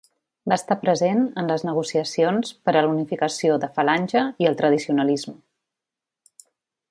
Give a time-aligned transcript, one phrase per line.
[0.51, 5.37] Va estar present en les negociacions per a la unificació de Falange i el Tradicionalisme.